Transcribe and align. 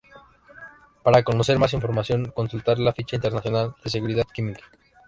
Para 1.03 1.21
conocer 1.21 1.59
más 1.59 1.73
información 1.73 2.31
consultar 2.31 2.79
la 2.79 2.91
ficha 2.91 3.17
internacional 3.17 3.75
de 3.83 3.89
seguridad 3.91 4.25
química. 4.33 4.61